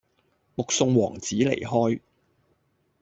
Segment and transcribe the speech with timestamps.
[0.55, 2.01] 目送王子離開